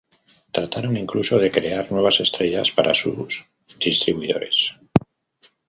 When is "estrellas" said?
2.21-2.71